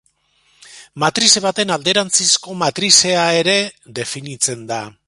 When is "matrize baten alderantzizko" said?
1.03-2.57